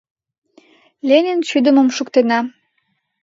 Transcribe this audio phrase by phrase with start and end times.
[1.07, 2.39] —Ленин шӱдымым шуктена!